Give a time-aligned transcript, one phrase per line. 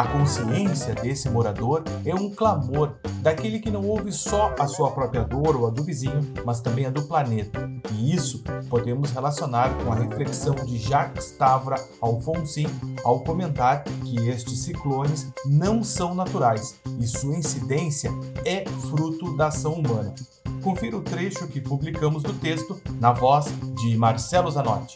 [0.00, 5.24] A consciência desse morador é um clamor daquele que não ouve só a sua própria
[5.24, 7.70] dor ou a do vizinho, mas também a do planeta.
[7.92, 12.66] E isso podemos relacionar com a reflexão de Jacques Tavra Alfonsin
[13.04, 18.10] ao comentar que estes ciclones não são naturais e sua incidência
[18.46, 20.14] é fruto da ação humana.
[20.62, 24.94] Confira o trecho que publicamos do texto na voz de Marcelo Zanotti.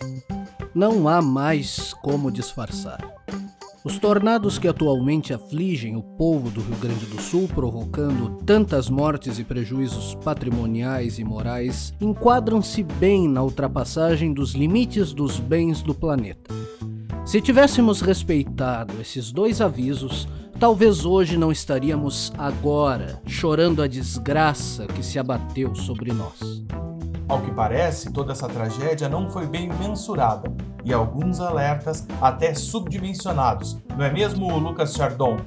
[0.74, 3.13] Não há mais como disfarçar.
[3.84, 9.38] Os tornados que atualmente afligem o povo do Rio Grande do Sul, provocando tantas mortes
[9.38, 16.54] e prejuízos patrimoniais e morais, enquadram-se bem na ultrapassagem dos limites dos bens do planeta.
[17.26, 20.26] Se tivéssemos respeitado esses dois avisos,
[20.58, 26.64] talvez hoje não estaríamos agora chorando a desgraça que se abateu sobre nós.
[27.28, 30.52] Ao que parece, toda essa tragédia não foi bem mensurada
[30.84, 35.38] e alguns alertas até subdimensionados, não é mesmo, Lucas Chardon?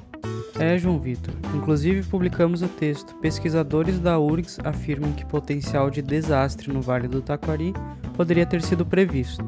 [0.58, 1.32] É, João Vitor.
[1.54, 3.14] Inclusive publicamos o texto.
[3.16, 7.72] Pesquisadores da URGS afirmam que potencial de desastre no Vale do Taquari
[8.16, 9.44] poderia ter sido previsto.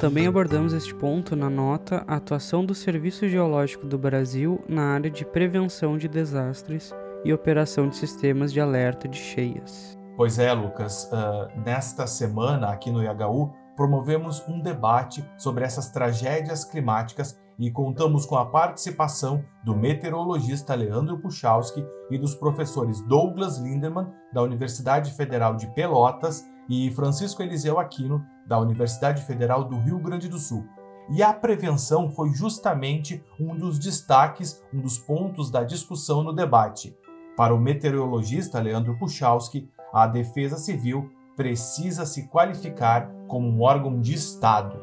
[0.00, 5.10] Também abordamos este ponto na nota a atuação do Serviço Geológico do Brasil na área
[5.10, 6.94] de prevenção de desastres
[7.24, 9.98] e operação de sistemas de alerta de cheias.
[10.16, 11.10] Pois é, Lucas.
[11.10, 18.26] Uh, nesta semana, aqui no IHU, promovemos um debate sobre essas tragédias climáticas e contamos
[18.26, 25.54] com a participação do meteorologista Leandro Puchalski e dos professores Douglas Lindemann, da Universidade Federal
[25.54, 30.64] de Pelotas, e Francisco Eliseu Aquino, da Universidade Federal do Rio Grande do Sul.
[31.10, 36.96] E a prevenção foi justamente um dos destaques, um dos pontos da discussão no debate.
[37.36, 44.14] Para o meteorologista Leandro Puchalski, a Defesa Civil precisa se qualificar como um órgão de
[44.14, 44.80] Estado.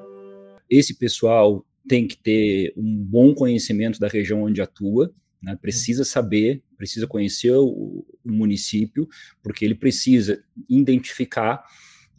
[0.69, 5.11] Esse pessoal tem que ter um bom conhecimento da região onde atua,
[5.41, 5.57] né?
[5.59, 9.07] precisa saber, precisa conhecer o, o, município,
[9.41, 11.63] porque ele precisa identificar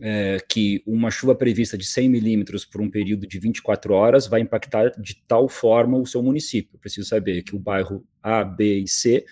[0.01, 4.41] é, que uma chuva prevista de 100 milímetros por um período de 24 horas vai
[4.41, 6.78] impactar de tal forma o seu município.
[6.78, 9.25] Preciso saber que o bairro A, B e C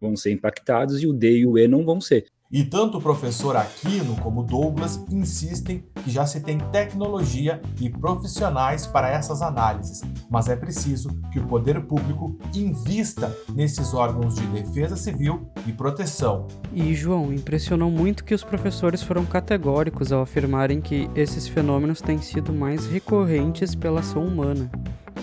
[0.00, 2.26] vão ser impactados e o D e o E não vão ser.
[2.50, 8.86] E tanto o professor Aquino como Douglas insistem que já se tem tecnologia e profissionais
[8.86, 14.94] para essas análises, mas é preciso que o poder público invista nesses órgãos de defesa
[14.94, 16.46] civil e proteção.
[16.72, 22.18] E, João, impressionou muito que os professores foram categóricos ao afirmarem que esses fenômenos têm
[22.18, 24.70] sido mais recorrentes pela ação humana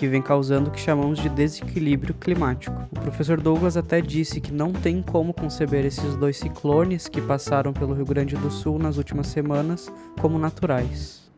[0.04, 2.76] que vem causando o que chamamos de desequilíbrio climático.
[2.92, 7.72] O professor Douglas até disse que não tem como conceber esses dois ciclones que passaram
[7.72, 9.90] pelo Rio Grande do Sul nas últimas semanas
[10.20, 11.32] como naturais.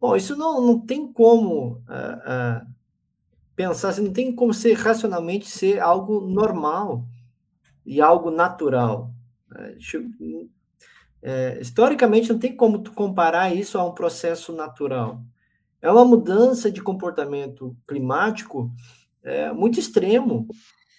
[0.00, 2.66] Bom, isso não, não tem como uh, uh,
[3.54, 7.04] pensar, assim, não tem como ser racionalmente ser algo normal
[7.84, 9.12] e algo natural.
[9.52, 9.76] Uh,
[11.60, 15.20] historicamente, não tem como tu comparar isso a um processo natural.
[15.80, 18.70] É uma mudança de comportamento climático
[19.22, 20.48] é, muito extremo.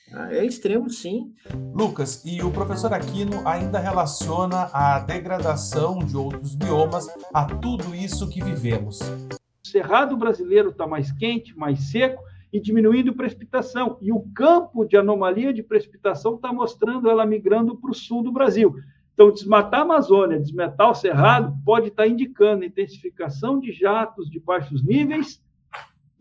[0.10, 0.34] Tá?
[0.34, 1.34] É extremo, sim.
[1.74, 8.30] Lucas, e o professor Aquino ainda relaciona a degradação de outros biomas a tudo isso
[8.30, 9.00] que vivemos.
[9.02, 13.98] O cerrado brasileiro está mais quente, mais seco, e diminuindo precipitação.
[14.02, 18.32] E o campo de anomalia de precipitação está mostrando ela migrando para o sul do
[18.32, 18.76] Brasil.
[19.20, 24.40] Então, desmatar a Amazônia, desmatar o Cerrado, pode estar tá indicando intensificação de jatos de
[24.40, 25.44] baixos níveis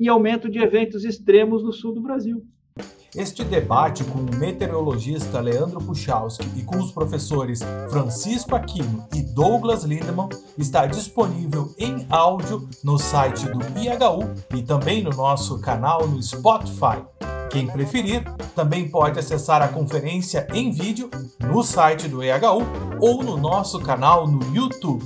[0.00, 2.44] e aumento de eventos extremos no sul do Brasil.
[3.14, 9.84] Este debate com o meteorologista Leandro Puchalski e com os professores Francisco Aquino e Douglas
[9.84, 10.28] Lindemann
[10.58, 17.00] está disponível em áudio no site do IHU e também no nosso canal no Spotify.
[17.50, 18.22] Quem preferir,
[18.54, 21.10] também pode acessar a conferência em vídeo
[21.40, 22.66] no site do IHU
[23.00, 25.02] ou no nosso canal no YouTube.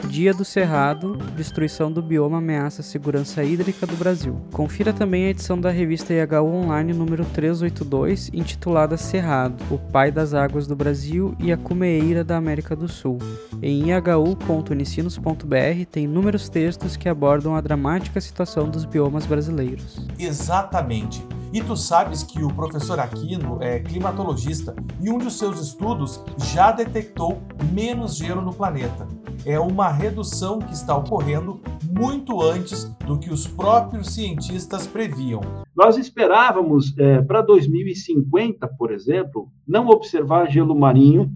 [0.07, 4.41] Dia do Cerrado, destruição do bioma ameaça a segurança hídrica do Brasil.
[4.53, 10.35] Confira também a edição da revista IHU Online número 382, intitulada Cerrado, o pai das
[10.35, 13.19] águas do Brasil e a cumeeira da América do Sul.
[13.61, 20.07] Em ihu.unicinos.br tem inúmeros textos que abordam a dramática situação dos biomas brasileiros.
[20.19, 21.23] Exatamente.
[21.51, 26.23] E tu sabes que o professor Aquino é climatologista e um de seus estudos
[26.53, 27.41] já detectou
[27.73, 29.09] menos gelo no planeta.
[29.47, 31.61] É uma redução que está ocorrendo
[31.91, 35.41] muito antes do que os próprios cientistas previam.
[35.75, 41.33] Nós esperávamos é, para 2050, por exemplo, não observar gelo marinho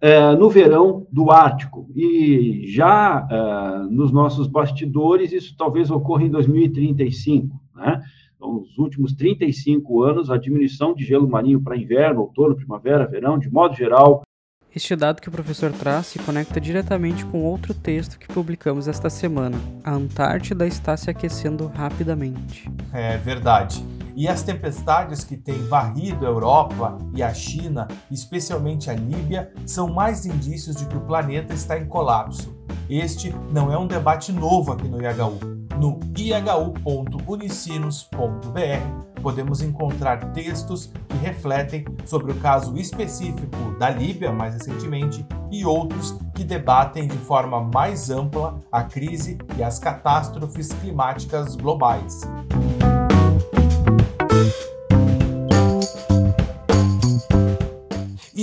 [0.00, 1.90] é, no verão do Ártico.
[1.94, 7.60] E já é, nos nossos bastidores, isso talvez ocorra em 2035.
[7.74, 8.02] Né?
[8.38, 13.36] Então, nos últimos 35 anos, a diminuição de gelo marinho para inverno, outono, primavera, verão,
[13.36, 14.22] de modo geral.
[14.74, 19.10] Este dado que o professor traz se conecta diretamente com outro texto que publicamos esta
[19.10, 19.58] semana.
[19.82, 22.70] A Antártida está se aquecendo rapidamente.
[22.92, 23.84] É verdade.
[24.14, 29.88] E as tempestades que têm varrido a Europa e a China, especialmente a Líbia, são
[29.92, 32.56] mais indícios de que o planeta está em colapso.
[32.88, 41.16] Este não é um debate novo aqui no IHU no ihu.unicinos.br podemos encontrar textos que
[41.16, 47.60] refletem sobre o caso específico da Líbia, mais recentemente, e outros que debatem de forma
[47.60, 52.20] mais ampla a crise e as catástrofes climáticas globais.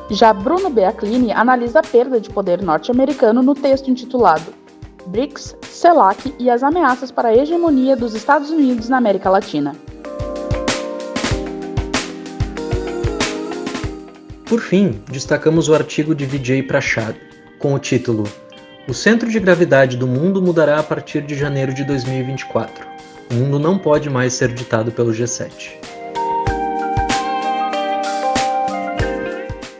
[0.09, 4.53] Já Bruno Beaclini analisa a perda de poder norte-americano no texto intitulado
[5.07, 9.75] BRICS, CELAC e as ameaças para a hegemonia dos Estados Unidos na América Latina.
[14.45, 17.15] Por fim, destacamos o artigo de Vijay Prashad,
[17.59, 18.23] com o título
[18.87, 22.87] O centro de gravidade do mundo mudará a partir de janeiro de 2024.
[23.29, 25.96] O mundo não pode mais ser ditado pelo G7.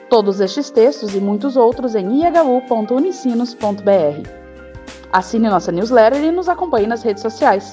[0.10, 4.30] Todos estes textos e muitos outros em ihu.unicinos.br.
[5.12, 7.72] Assine nossa newsletter e nos acompanhe nas redes sociais.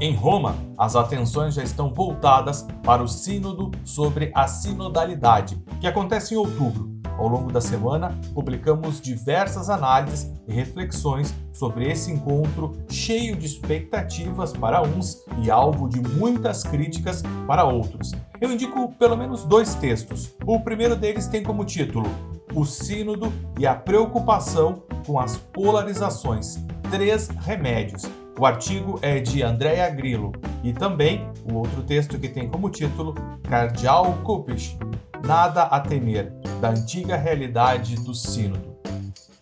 [0.00, 6.34] Em Roma, as atenções já estão voltadas para o Sínodo sobre a Sinodalidade, que acontece
[6.34, 6.97] em outubro.
[7.18, 14.52] Ao longo da semana, publicamos diversas análises e reflexões sobre esse encontro cheio de expectativas
[14.52, 18.12] para uns e alvo de muitas críticas para outros.
[18.40, 20.32] Eu indico pelo menos dois textos.
[20.46, 22.08] O primeiro deles tem como título
[22.54, 26.56] O Sínodo e a Preocupação com as Polarizações
[26.88, 28.08] Três Remédios
[28.38, 30.30] o artigo é de Andrea Grillo
[30.62, 34.78] e também o outro texto que tem como título Cardial Cupish,
[35.24, 38.76] Nada a Temer, da antiga realidade do Sínodo.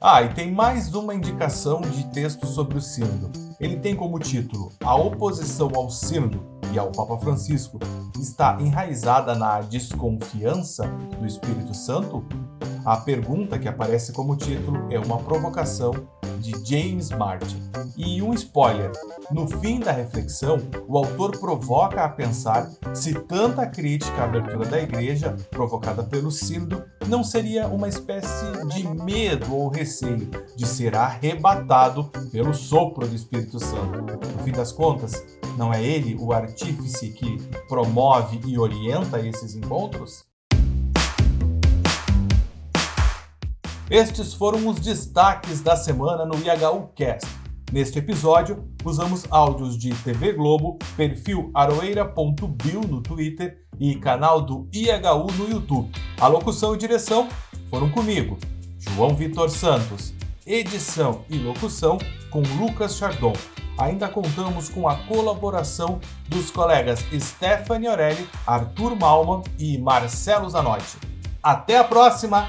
[0.01, 3.31] Ah, e tem mais uma indicação de texto sobre o Sínodo.
[3.59, 7.79] Ele tem como título A oposição ao Sínodo e ao Papa Francisco
[8.21, 10.87] está enraizada na desconfiança
[11.19, 12.25] do Espírito Santo?
[12.85, 15.93] A pergunta que aparece como título é uma provocação
[16.41, 17.61] de James Martin.
[17.97, 18.93] E um spoiler:
[19.31, 24.81] no fim da reflexão, o autor provoca a pensar se tanta crítica à abertura da
[24.81, 32.05] igreja, provocada pelo Sínodo, não seria uma espécie de medo ou receio de ser arrebatado
[32.31, 34.03] pelo sopro do Espírito Santo.
[34.03, 35.25] No fim das contas,
[35.57, 40.25] não é ele o artífice que promove e orienta esses encontros?
[43.91, 47.36] Estes foram os destaques da semana no IHU Cast.
[47.73, 55.27] Neste episódio, usamos áudios de TV Globo, perfil aroeira.bio no Twitter e canal do IHU
[55.37, 55.91] no YouTube.
[56.21, 57.29] A locução e direção
[57.69, 58.39] foram comigo,
[58.79, 60.15] João Vitor Santos.
[60.47, 61.99] Edição e locução
[62.31, 63.33] com Lucas Chardon.
[63.77, 70.97] Ainda contamos com a colaboração dos colegas Stephanie Orelli, Arthur Malman e Marcelo Zanotti.
[71.43, 72.49] Até a próxima!